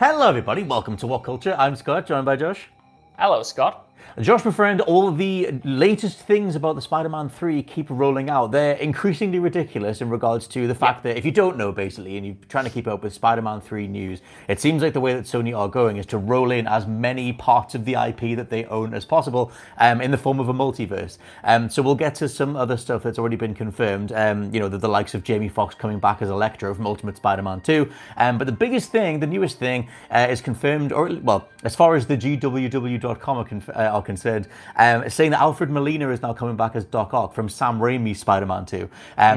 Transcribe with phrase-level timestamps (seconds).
[0.00, 0.62] Hello, everybody.
[0.62, 1.54] Welcome to WhatCulture.
[1.58, 2.70] I'm Scott, joined by Josh.
[3.18, 3.86] Hello, Scott.
[4.20, 8.52] Josh, my friend, all the latest things about the Spider-Man 3 keep rolling out.
[8.52, 12.26] They're increasingly ridiculous in regards to the fact that if you don't know, basically, and
[12.26, 15.24] you're trying to keep up with Spider-Man 3 news, it seems like the way that
[15.24, 18.64] Sony are going is to roll in as many parts of the IP that they
[18.66, 21.18] own as possible um, in the form of a multiverse.
[21.44, 24.12] Um, so we'll get to some other stuff that's already been confirmed.
[24.12, 27.16] Um, you know, the, the, likes of Jamie Foxx coming back as Electro from Ultimate
[27.16, 27.90] Spider-Man 2.
[28.16, 31.94] Um, but the biggest thing, the newest thing, uh, is confirmed, or well, as far
[31.94, 36.32] as the GWW.com are, conf- uh, are concerned, um, saying that Alfred Molina is now
[36.32, 38.82] coming back as Doc Ock from Sam Raimi's Spider-Man 2.
[38.82, 38.88] Um,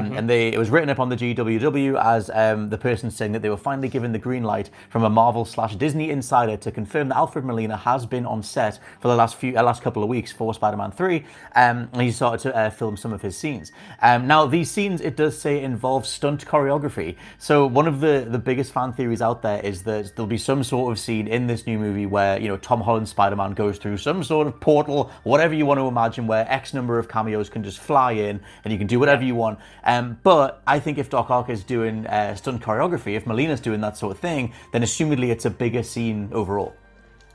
[0.04, 0.16] mm-hmm.
[0.16, 3.42] And they, it was written up on the GWW as um, the person saying that
[3.42, 7.08] they were finally given the green light from a Marvel slash Disney insider to confirm
[7.08, 10.08] that Alfred Molina has been on set for the last few uh, last couple of
[10.08, 13.72] weeks for Spider-Man 3, um, and he started to uh, film some of his scenes.
[14.02, 17.16] Um, now these scenes, it does say, involve stunt choreography.
[17.38, 20.64] So one of the the biggest fan theories out there is that there'll be some
[20.64, 23.98] sort of scene in this new movie where you know Tom Holland Spider-Man goes through
[23.98, 27.62] some sort of portal, whatever you want to imagine, where X number of cameos can
[27.62, 29.58] just fly in and you can do whatever you want.
[29.84, 33.80] Um, but I think if Doc Ock is doing uh, stunt choreography, if Molina's doing
[33.80, 36.74] that sort of thing, then assumedly it's a bigger scene overall.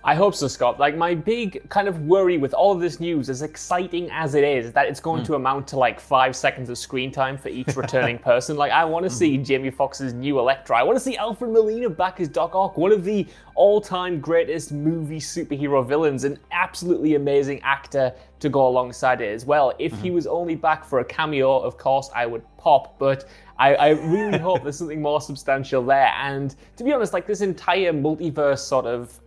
[0.10, 0.80] I hope so, Scott.
[0.80, 4.44] Like my big kind of worry with all of this news, as exciting as it
[4.44, 5.26] is, is that it's going mm.
[5.28, 8.58] to amount to like five seconds of screen time for each returning person.
[8.58, 9.16] Like I want to mm.
[9.16, 10.76] see Jamie Foxx's new Electro.
[10.76, 14.72] I want to see Alfred Molina back as Doc Ock, one of the all-time greatest
[14.72, 19.74] movie superhero villains, an absolutely amazing actor to go alongside it as well.
[19.78, 20.02] If mm-hmm.
[20.02, 23.90] he was only back for a cameo, of course, I would pop, but I, I
[23.90, 26.12] really hope there's something more substantial there.
[26.18, 29.20] And to be honest, like this entire multiverse sort of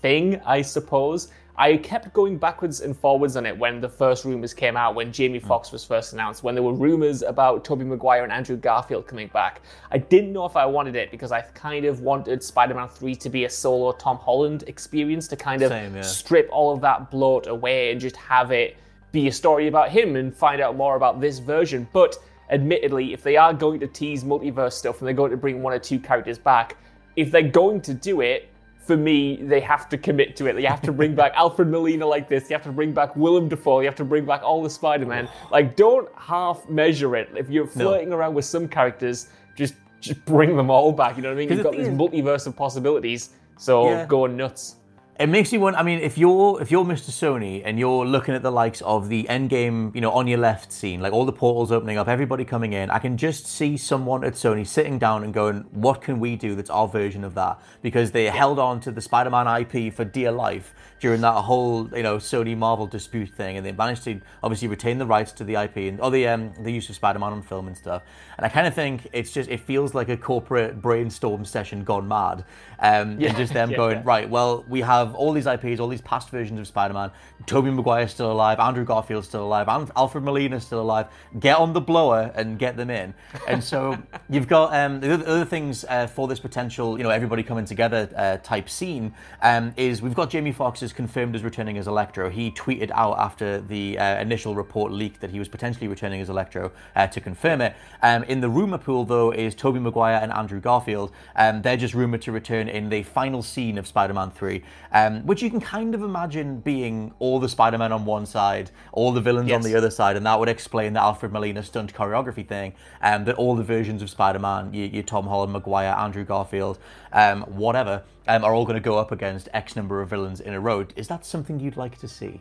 [0.00, 1.28] thing, I suppose.
[1.60, 5.10] I kept going backwards and forwards on it when the first rumors came out, when
[5.10, 5.48] Jamie hmm.
[5.48, 9.26] Foxx was first announced, when there were rumors about Tobey Maguire and Andrew Garfield coming
[9.28, 9.62] back.
[9.90, 13.28] I didn't know if I wanted it because I kind of wanted Spider-Man 3 to
[13.28, 16.02] be a solo Tom Holland experience to kind of Same, yeah.
[16.02, 18.76] strip all of that bloat away and just have it
[19.10, 21.88] be a story about him and find out more about this version.
[21.92, 22.16] But
[22.50, 25.72] admittedly, if they are going to tease multiverse stuff and they're going to bring one
[25.72, 26.76] or two characters back,
[27.16, 28.48] if they're going to do it,
[28.88, 30.58] for me, they have to commit to it.
[30.58, 32.48] You have to bring back Alfred Molina like this.
[32.48, 33.80] You have to bring back Willem Dafoe.
[33.80, 35.28] You have to bring back all the Spider-Man.
[35.52, 37.28] Like, don't half measure it.
[37.36, 38.16] If you're flirting no.
[38.16, 41.16] around with some characters, just just bring them all back.
[41.16, 41.50] You know what I mean?
[41.50, 43.30] You've got this multiverse of possibilities.
[43.58, 44.06] So yeah.
[44.06, 44.76] go nuts
[45.18, 45.74] it makes you want.
[45.74, 47.10] I mean, if you're if you're Mr.
[47.10, 50.72] Sony and you're looking at the likes of the Endgame, you know, on your left
[50.72, 54.22] scene, like all the portals opening up, everybody coming in, I can just see someone
[54.22, 57.60] at Sony sitting down and going, "What can we do that's our version of that?"
[57.82, 62.02] Because they held on to the Spider-Man IP for dear life during that whole, you
[62.04, 65.56] know, Sony Marvel dispute thing, and they managed to obviously retain the rights to the
[65.56, 68.02] IP and or the um, the use of Spider-Man on film and stuff.
[68.36, 72.06] And I kind of think it's just it feels like a corporate brainstorm session gone
[72.06, 72.44] mad,
[72.78, 73.30] um, yeah.
[73.30, 76.00] and just them yeah, going, right, well, we have have all these IPs, all these
[76.02, 77.10] past versions of Spider-Man.
[77.46, 81.06] Tobey Maguire's still alive, Andrew Garfield's still alive, Alfred Molina's still alive.
[81.38, 83.14] Get on the blower and get them in.
[83.46, 83.98] And so
[84.30, 88.08] you've got um, the other things uh, for this potential, you know, everybody coming together
[88.16, 92.30] uh, type scene um, is we've got Jamie Foxx is confirmed as returning as Electro.
[92.30, 96.28] He tweeted out after the uh, initial report leaked that he was potentially returning as
[96.28, 97.74] Electro uh, to confirm it.
[98.02, 101.12] Um, in the rumor pool, though, is Tobey Maguire and Andrew Garfield.
[101.36, 104.62] Um, they're just rumored to return in the final scene of Spider-Man 3
[104.98, 109.12] um, which you can kind of imagine being all the Spider-Man on one side, all
[109.12, 109.56] the villains yes.
[109.56, 113.20] on the other side, and that would explain the Alfred Molina stunt choreography thing, and
[113.20, 116.78] um, that all the versions of Spider-Man, you, you Tom Holland, Maguire, Andrew Garfield,
[117.12, 120.54] um, whatever, um, are all going to go up against X number of villains in
[120.54, 120.86] a row.
[120.96, 122.40] Is that something you'd like to see?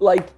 [0.00, 0.30] Like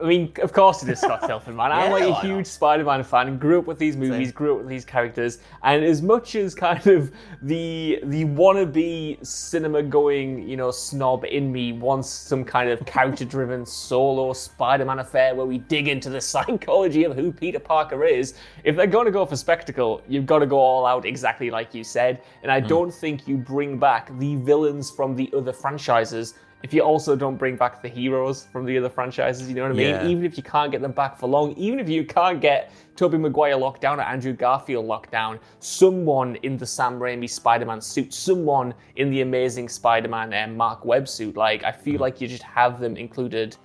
[0.00, 1.72] I mean, of course it is Scott Tilton, man.
[1.72, 2.24] I'm like a not?
[2.24, 3.36] huge Spider-Man fan.
[3.36, 4.34] Grew up with these movies, Same.
[4.34, 7.12] grew up with these characters, and as much as kind of
[7.42, 14.32] the the wannabe cinema-going, you know, snob in me wants some kind of character-driven solo
[14.32, 18.34] Spider-Man affair where we dig into the psychology of who Peter Parker is.
[18.62, 21.74] If they're going to go for spectacle, you've got to go all out, exactly like
[21.74, 22.22] you said.
[22.42, 22.52] And.
[22.56, 22.68] I hmm.
[22.68, 27.36] don't think you bring back the villains from the other franchises if you also don't
[27.36, 29.88] bring back the heroes from the other franchises, you know what I mean?
[29.88, 30.06] Yeah.
[30.06, 33.18] Even if you can't get them back for long, even if you can't get Tobey
[33.18, 38.12] Maguire locked down or Andrew Garfield locked down, someone in the Sam Raimi Spider-Man suit,
[38.12, 42.42] someone in the Amazing Spider-Man um, Marc Webb suit, like I feel like you just
[42.42, 43.56] have them included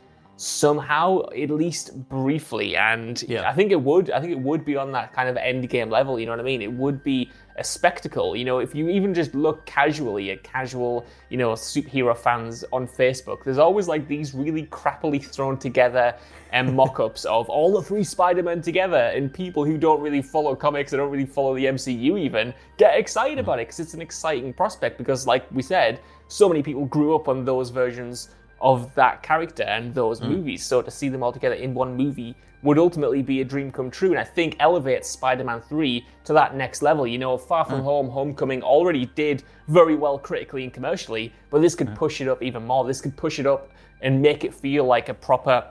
[0.41, 2.75] somehow, at least briefly.
[2.75, 3.47] And Yeah.
[3.47, 4.09] I think it would.
[4.09, 6.19] I think it would be on that kind of end game level.
[6.19, 6.63] You know what I mean?
[6.63, 8.35] It would be a spectacle.
[8.35, 12.88] You know, if you even just look casually at casual, you know, superhero fans on
[12.88, 16.15] Facebook, there's always like these really crappily thrown together
[16.53, 20.91] um, mock-ups of all the three Spider-Men together, and people who don't really follow comics,
[20.91, 24.53] or don't really follow the MCU even, get excited about it because it's an exciting
[24.53, 24.97] prospect.
[24.97, 25.99] Because, like we said,
[26.29, 28.29] so many people grew up on those versions
[28.62, 30.28] of that character and those hmm.
[30.28, 30.63] movies.
[30.63, 33.90] So to see them all together in one movie would ultimately be a dream come
[33.90, 34.12] true.
[34.12, 37.08] And I think elevates Spider-Man 3 to that next level.
[37.08, 37.86] You know, Far From hmm.
[37.86, 41.96] Home, Homecoming already did very well critically and commercially, but this could hmm.
[41.96, 42.86] push it up even more.
[42.86, 43.69] This could push it up
[44.02, 45.66] and make it feel like a proper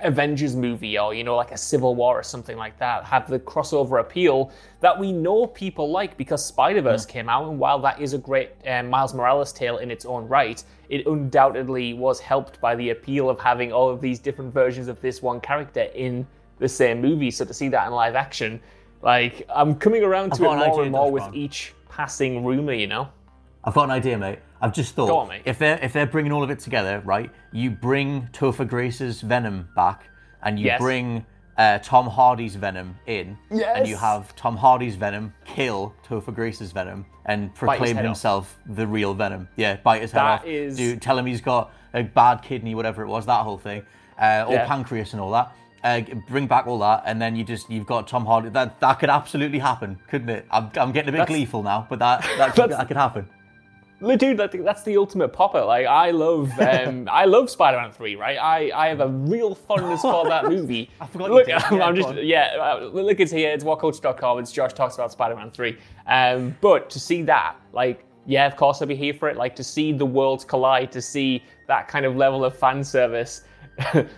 [0.00, 3.04] Avengers movie or, you know, like a Civil War or something like that.
[3.04, 4.50] Have the crossover appeal
[4.80, 7.48] that we know people like because Spider Verse came out.
[7.48, 11.06] And while that is a great um, Miles Morales tale in its own right, it
[11.06, 15.22] undoubtedly was helped by the appeal of having all of these different versions of this
[15.22, 16.26] one character in
[16.58, 17.30] the same movie.
[17.30, 18.60] So to see that in live action,
[19.02, 23.08] like, I'm coming around to it more and more with each passing rumor, you know?
[23.66, 24.38] I've got an idea, mate.
[24.62, 25.42] I've just thought Go on, mate.
[25.44, 27.30] if they're if they're bringing all of it together, right?
[27.52, 30.04] You bring Topher Grace's Venom back,
[30.42, 30.80] and you Yes.
[30.80, 31.26] bring
[31.58, 34.00] uh, Tom Hardy's Venom in, and you Yes.
[34.00, 38.10] have Tom Hardy's Venom kill Topher Grace's Venom and proclaim head off.
[38.10, 39.48] himself the real Venom.
[39.56, 40.46] Yeah, bite his head That off.
[40.46, 43.82] is- Do tell him he's got a bad kidney, whatever it was, that whole thing,
[44.20, 44.66] uh, or Yeah.
[44.66, 45.50] pancreas and all that.
[45.82, 48.50] Uh, bring back all that, and then you just you've got Tom Hardy.
[48.50, 50.46] That that could absolutely happen, couldn't it?
[50.50, 53.28] I'm, I'm getting a bit gleeful now, but that that, That's- that could happen.
[54.00, 55.64] Dude, think that's the ultimate popper.
[55.64, 58.36] Like, I love, um, I love Spider-Man Three, right?
[58.36, 60.90] I, I have a real fondness for that movie.
[61.00, 61.48] I forgot Look.
[61.52, 62.18] I'm, Yeah, I'm just, on.
[62.26, 62.56] yeah.
[62.60, 63.50] uh, Look, it's here.
[63.52, 64.38] It's whatculture.com.
[64.38, 65.78] It's Josh talks about Spider-Man Three.
[66.06, 69.36] Um, but to see that, like, yeah, of course I'll be here for it.
[69.36, 73.42] Like to see the worlds collide, to see that kind of level of fan service.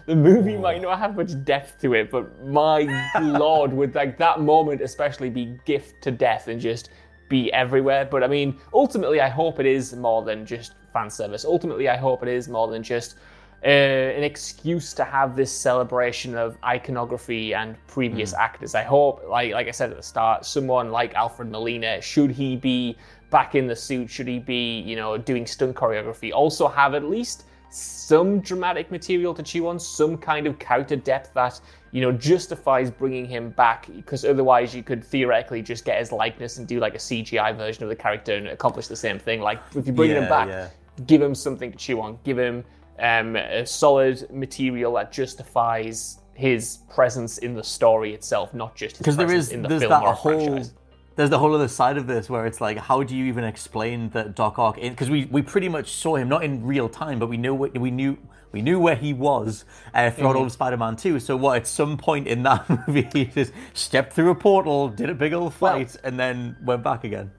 [0.06, 2.82] the movie might not have much depth to it, but my
[3.20, 6.90] lord, would like that moment especially be gift to death and just
[7.28, 8.04] be everywhere.
[8.04, 11.44] But I mean, ultimately, I hope it is more than just fan service.
[11.44, 13.16] Ultimately, I hope it is more than just
[13.64, 18.74] uh, an excuse to have this celebration of iconography and previous actors.
[18.74, 22.56] I hope, like like I said at the start, someone like Alfred Molina, should he
[22.56, 22.96] be
[23.30, 27.04] back in the suit, should he be, you know, doing stunt choreography, also have at
[27.04, 31.60] least some dramatic material to chew on, some kind of character depth that
[31.92, 33.86] you know justifies bringing him back.
[33.94, 37.82] Because otherwise, you could theoretically just get his likeness and do like a CGI version
[37.82, 39.40] of the character and accomplish the same thing.
[39.40, 40.68] Like if you bring him back, yeah.
[41.06, 42.64] give him something to chew on, give him
[42.98, 48.98] um, a solid material that justifies his presence in the story itself, not just his
[48.98, 50.72] because there is in the there's film that or whole franchise.
[51.18, 54.08] There's the whole other side of this where it's like how do you even explain
[54.10, 57.28] that Doc Ock because we we pretty much saw him not in real time but
[57.28, 58.16] we knew what we knew
[58.52, 60.38] we knew where he was uh, throughout Mm-hmm.
[60.38, 64.12] all of Spider-Man 2 so what at some point in that movie he just stepped
[64.12, 67.32] through a portal did a big old fight and then went back again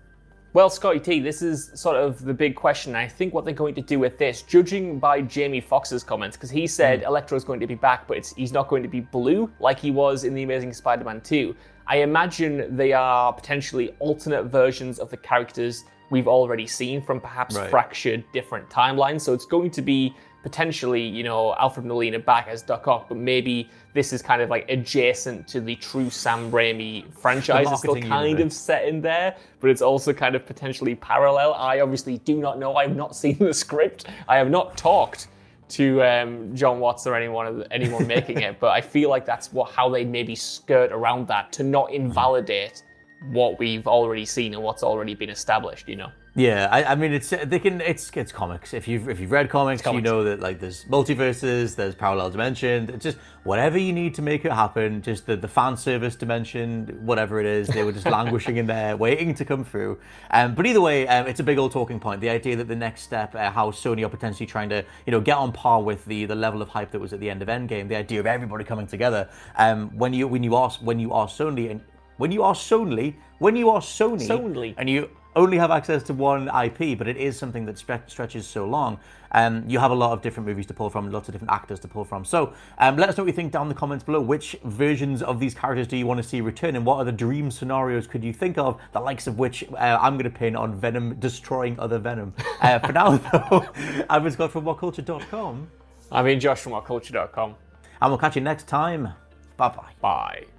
[0.51, 2.95] Well, Scotty T, this is sort of the big question.
[2.95, 6.49] I think what they're going to do with this, judging by Jamie Foxx's comments, because
[6.49, 9.47] he said Electro's going to be back, but it's, he's not going to be blue
[9.59, 11.55] like he was in The Amazing Spider Man 2.
[11.89, 17.55] I imagine they are potentially alternate versions of the characters we've already seen from perhaps
[17.55, 17.69] Right.
[17.69, 19.21] fractured different timelines.
[19.21, 23.17] So it's going to be potentially, you know, Alfred Molina back as Doc Ock, but
[23.17, 27.67] maybe this is kind of like adjacent to the true Sam Raimi franchise.
[27.69, 31.55] It's still kind of set in there, but it's also kind of potentially parallel.
[31.55, 32.75] I obviously do not know.
[32.75, 34.05] I have not seen the script.
[34.27, 35.27] I have not talked
[35.69, 39.71] to um, Jon Watts or anyone anyone making it, but I feel like that's what
[39.71, 42.83] how they maybe skirt around that to not invalidate
[43.31, 45.87] what we've already seen and what's already been established.
[45.87, 46.11] You know.
[46.35, 48.73] Yeah, I, I mean it's they can it's it's comics.
[48.73, 52.89] If you've if you've read comics, you know that like there's multiverses, there's parallel dimensions.
[52.89, 55.01] It's just whatever you need to make it happen.
[55.01, 58.95] Just the, the fan service dimension, whatever it is, they were just languishing in there,
[58.95, 59.99] waiting to come through.
[60.29, 62.21] Um, but either way, um, it's a big old talking point.
[62.21, 65.21] The idea that the next step, uh, how Sony are potentially trying to you know
[65.21, 67.47] get on par with the the level of hype that was at the end of
[67.47, 67.87] Endgame.
[67.87, 69.29] The idea of everybody coming together.
[69.57, 71.81] Um, when you when you are when you are Sony and
[72.17, 74.75] when you are Sony when you are Sony Sony.
[74.77, 78.47] and you only have access to one IP, but it is something that stre- stretches
[78.47, 78.99] so long.
[79.31, 81.79] Um, you have a lot of different movies to pull from, lots of different actors
[81.81, 82.25] to pull from.
[82.25, 84.21] So um, let us know what you think down in the comments below.
[84.21, 87.51] Which versions of these characters do you want to see return, and what other dream
[87.51, 90.73] scenarios could you think of, the likes of which uh, I'm going to pin on
[90.79, 92.33] Venom destroying other Venom?
[92.61, 93.65] Uh, for now, though,
[94.09, 95.69] I was Scott from WhatCulture.com,
[96.11, 97.55] I mean, Josh from whatculture.com.
[98.01, 99.13] and we'll catch you next time.
[99.55, 99.93] Bye bye.
[100.01, 100.58] Bye.